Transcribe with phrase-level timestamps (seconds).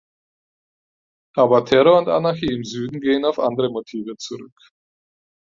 [1.35, 4.57] Aber Terror und Anarchie im Süden gehen auf andere Motive zurück.